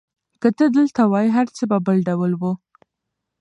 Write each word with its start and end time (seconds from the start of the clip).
که 0.41 0.49
ته 0.57 0.65
دلته 0.75 1.01
وای، 1.11 1.27
هر 1.37 1.47
څه 1.55 1.63
به 1.69 1.77
بل 1.85 1.97
ډول 2.07 2.31
وو. 2.35 2.51